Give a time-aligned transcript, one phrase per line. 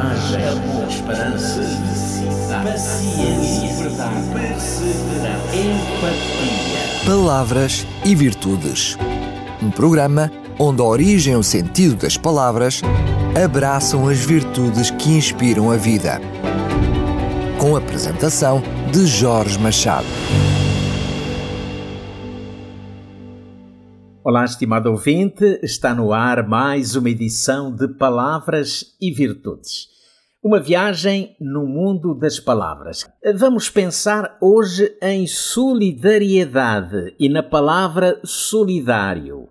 [0.00, 7.06] coragem, amor, esperança, felicidade, paciência, verdade, perseverança, empatia.
[7.06, 8.96] Palavras e Virtudes.
[9.62, 12.80] Um programa onde a origem e o sentido das palavras
[13.42, 16.18] abraçam as virtudes que inspiram a vida.
[17.58, 20.06] Com a apresentação de Jorge Machado.
[24.24, 29.89] Olá, estimado ouvinte, está no ar mais uma edição de Palavras e Virtudes.
[30.42, 33.06] Uma viagem no mundo das palavras.
[33.36, 39.50] Vamos pensar hoje em solidariedade e na palavra solidário.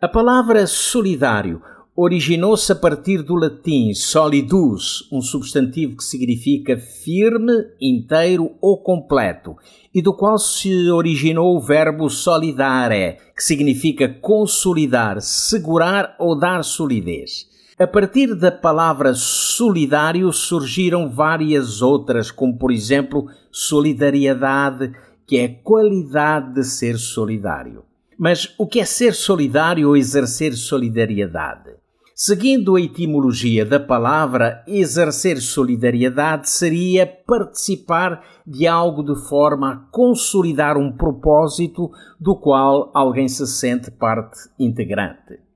[0.00, 1.60] A palavra solidário
[1.94, 9.56] originou-se a partir do latim solidus, um substantivo que significa firme, inteiro ou completo,
[9.94, 17.49] e do qual se originou o verbo solidare, que significa consolidar, segurar ou dar solidez.
[17.80, 24.92] A partir da palavra solidário surgiram várias outras, como por exemplo solidariedade,
[25.26, 27.82] que é a qualidade de ser solidário.
[28.18, 31.70] Mas o que é ser solidário ou exercer solidariedade?
[32.14, 40.76] Seguindo a etimologia da palavra, exercer solidariedade seria participar de algo de forma a consolidar
[40.76, 41.90] um propósito
[42.20, 45.49] do qual alguém se sente parte integrante.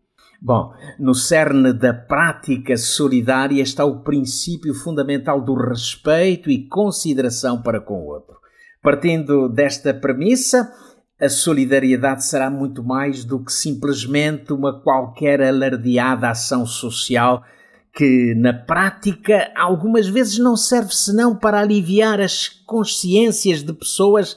[0.47, 7.81] Bom, no cerne da prática solidária está o princípio fundamental do respeito e consideração para
[7.81, 8.37] com o outro.
[8.83, 10.71] Partindo desta premissa,
[11.19, 17.43] a solidariedade será muito mais do que simplesmente uma qualquer alardeada ação social
[17.95, 24.37] que, na prática, algumas vezes não serve senão para aliviar as consciências de pessoas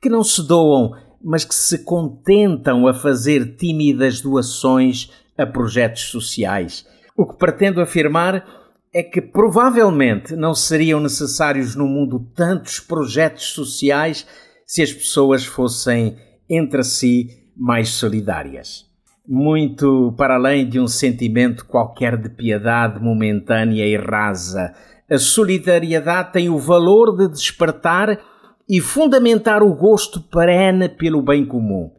[0.00, 5.10] que não se doam, mas que se contentam a fazer tímidas doações
[5.40, 6.86] a projetos sociais.
[7.16, 8.44] O que pretendo afirmar
[8.92, 14.26] é que provavelmente não seriam necessários no mundo tantos projetos sociais
[14.66, 16.16] se as pessoas fossem
[16.48, 18.86] entre si mais solidárias.
[19.26, 24.74] Muito para além de um sentimento qualquer de piedade momentânea e rasa,
[25.08, 28.18] a solidariedade tem o valor de despertar
[28.68, 31.90] e fundamentar o gosto perene pelo bem comum.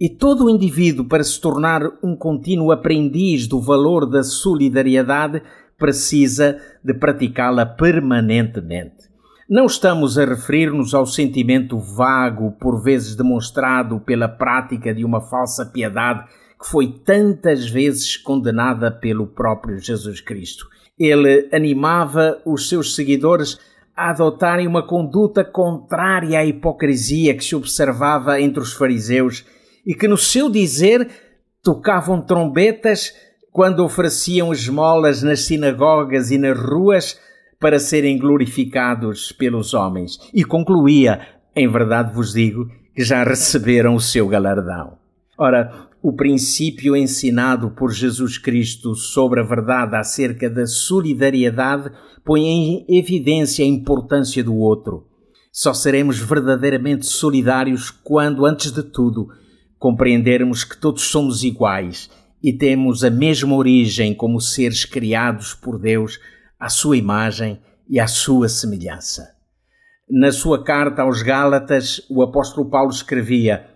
[0.00, 5.40] E todo o indivíduo, para se tornar um contínuo aprendiz do valor da solidariedade,
[5.78, 9.14] precisa de praticá-la permanentemente.
[9.48, 15.66] Não estamos a referir-nos ao sentimento vago, por vezes demonstrado pela prática de uma falsa
[15.66, 16.24] piedade
[16.60, 20.66] que foi tantas vezes condenada pelo próprio Jesus Cristo.
[20.98, 23.58] Ele animava os seus seguidores
[23.96, 29.44] a adotarem uma conduta contrária à hipocrisia que se observava entre os fariseus
[29.86, 31.08] e que, no seu dizer,
[31.62, 33.14] tocavam trombetas
[33.50, 37.18] quando ofereciam esmolas nas sinagogas e nas ruas
[37.60, 40.18] para serem glorificados pelos homens.
[40.32, 41.20] E concluía:
[41.54, 44.98] Em verdade vos digo que já receberam o seu galardão.
[45.36, 51.90] Ora, o princípio ensinado por Jesus Cristo sobre a verdade acerca da solidariedade
[52.24, 55.06] põe em evidência a importância do outro.
[55.50, 59.28] Só seremos verdadeiramente solidários quando, antes de tudo,
[59.84, 62.08] compreendermos que todos somos iguais
[62.42, 66.18] e temos a mesma origem como seres criados por Deus
[66.58, 69.28] à sua imagem e à sua semelhança.
[70.08, 73.68] Na sua carta aos Gálatas, o apóstolo Paulo escrevia: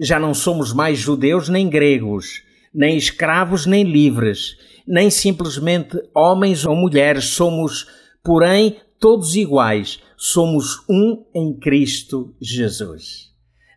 [0.00, 2.42] Já não somos mais judeus nem gregos,
[2.74, 7.86] nem escravos nem livres, nem simplesmente homens ou mulheres, somos,
[8.24, 13.31] porém, todos iguais, somos um em Cristo Jesus.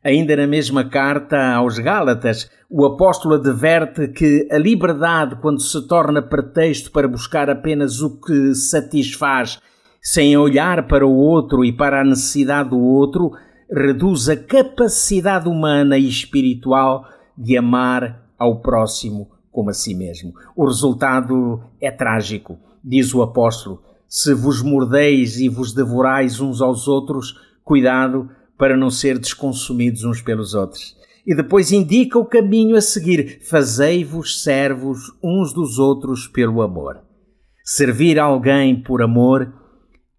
[0.05, 6.21] Ainda na mesma carta aos Gálatas, o apóstolo adverte que a liberdade, quando se torna
[6.21, 9.59] pretexto para buscar apenas o que satisfaz,
[9.99, 13.31] sem olhar para o outro e para a necessidade do outro,
[13.67, 20.33] reduz a capacidade humana e espiritual de amar ao próximo como a si mesmo.
[20.55, 23.81] O resultado é trágico, diz o apóstolo.
[24.07, 30.21] Se vos mordeis e vos devorais uns aos outros, cuidado para não ser desconsumidos uns
[30.21, 30.95] pelos outros.
[31.25, 37.01] E depois indica o caminho a seguir: fazei-vos servos uns dos outros pelo amor.
[37.63, 39.51] Servir alguém por amor,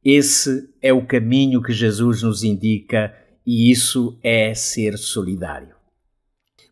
[0.05, 3.15] esse é o caminho que Jesus nos indica
[3.47, 5.77] e isso é ser solidário.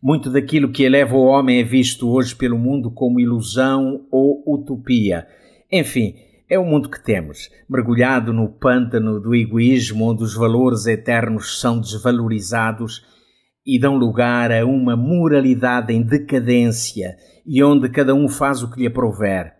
[0.03, 5.25] Muito daquilo que eleva o homem é visto hoje pelo mundo como ilusão ou utopia.
[5.71, 6.15] Enfim,
[6.49, 11.79] é o mundo que temos, mergulhado no pântano do egoísmo, onde os valores eternos são
[11.79, 13.03] desvalorizados
[13.65, 17.15] e dão lugar a uma moralidade em decadência
[17.45, 19.53] e onde cada um faz o que lhe aprouver.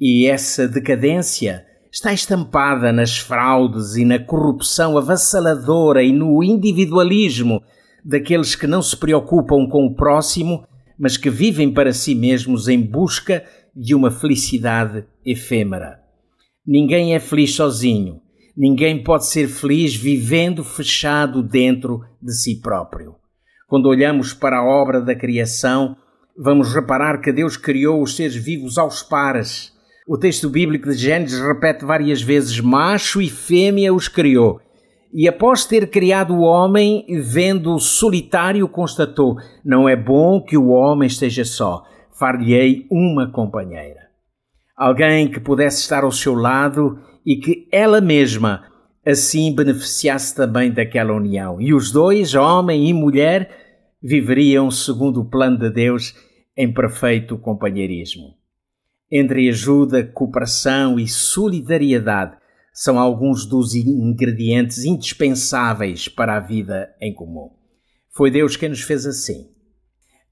[0.00, 7.62] E essa decadência está estampada nas fraudes e na corrupção avassaladora e no individualismo
[8.04, 10.66] daqueles que não se preocupam com o próximo,
[10.98, 13.44] mas que vivem para si mesmos em busca
[13.74, 16.07] de uma felicidade efêmera.
[16.70, 18.20] Ninguém é feliz sozinho.
[18.54, 23.14] Ninguém pode ser feliz vivendo fechado dentro de si próprio.
[23.66, 25.96] Quando olhamos para a obra da criação,
[26.36, 29.72] vamos reparar que Deus criou os seres vivos aos pares.
[30.06, 34.60] O texto bíblico de Gênesis repete várias vezes: macho e fêmea os criou.
[35.10, 41.06] E após ter criado o homem, vendo-o solitário, constatou: Não é bom que o homem
[41.06, 41.82] esteja só,
[42.12, 44.07] far-lhe-ei uma companheira.
[44.78, 48.62] Alguém que pudesse estar ao seu lado e que ela mesma
[49.04, 51.60] assim beneficiasse também daquela união.
[51.60, 56.14] E os dois, homem e mulher, viveriam segundo o plano de Deus
[56.56, 58.36] em perfeito companheirismo.
[59.10, 62.36] Entre ajuda, cooperação e solidariedade
[62.72, 67.50] são alguns dos ingredientes indispensáveis para a vida em comum.
[68.14, 69.57] Foi Deus quem nos fez assim.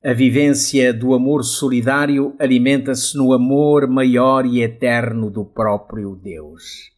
[0.07, 6.93] A vivência do amor solidário alimenta-se no amor maior e eterno do próprio Deus.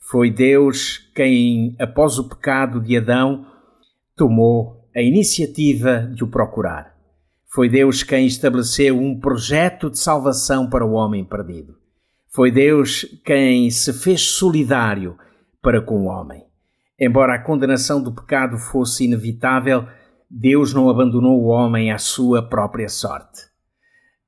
[0.00, 3.46] Foi Deus quem, após o pecado de Adão,
[4.16, 6.96] tomou a iniciativa de o procurar.
[7.46, 11.76] Foi Deus quem estabeleceu um projeto de salvação para o homem perdido.
[12.28, 15.16] Foi Deus quem se fez solidário
[15.62, 16.42] para com o homem.
[16.98, 19.86] Embora a condenação do pecado fosse inevitável,
[20.34, 23.42] Deus não abandonou o homem à sua própria sorte.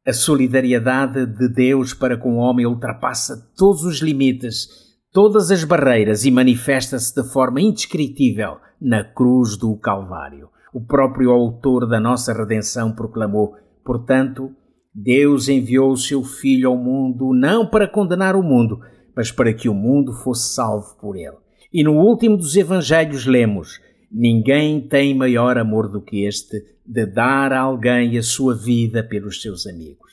[0.06, 4.68] A solidariedade de Deus para com o homem ultrapassa todos os limites,
[5.10, 11.86] todas as barreiras e manifesta-se de forma indescritível na cruz do Calvário o próprio autor
[11.86, 13.54] da nossa redenção proclamou:
[13.84, 14.50] Portanto,
[14.92, 18.80] Deus enviou o seu Filho ao mundo não para condenar o mundo,
[19.16, 21.36] mas para que o mundo fosse salvo por ele.
[21.72, 23.80] E no último dos Evangelhos lemos:
[24.16, 29.42] Ninguém tem maior amor do que este, de dar a alguém a sua vida pelos
[29.42, 30.12] seus amigos.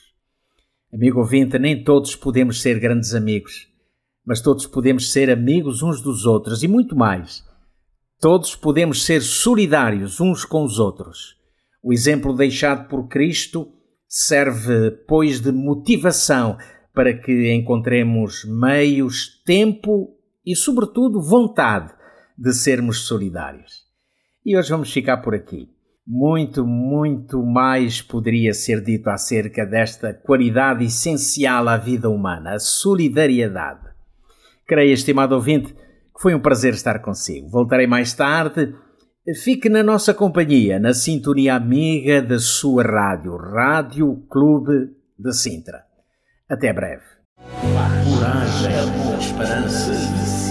[0.91, 3.67] Amigo ouvinte, nem todos podemos ser grandes amigos,
[4.25, 7.43] mas todos podemos ser amigos uns dos outros e muito mais
[8.21, 11.35] Todos podemos ser solidários uns com os outros.
[11.81, 13.67] O exemplo deixado por Cristo
[14.07, 16.55] serve, pois, de motivação
[16.93, 20.15] para que encontremos meios, tempo
[20.45, 21.91] e, sobretudo, vontade
[22.37, 23.90] de sermos solidários.
[24.43, 25.69] E hoje vamos ficar por aqui.
[26.05, 33.91] Muito, muito mais poderia ser dito acerca desta qualidade essencial à vida humana, a solidariedade.
[34.67, 35.75] Creio, estimado ouvinte,
[36.19, 37.49] foi um prazer estar consigo.
[37.49, 38.73] Voltarei mais tarde.
[39.43, 45.83] Fique na nossa companhia, na sintonia amiga da sua rádio, Rádio Clube de Sintra.
[46.49, 47.03] Até breve.
[47.61, 48.71] Coragem,
[49.19, 50.50] esperança,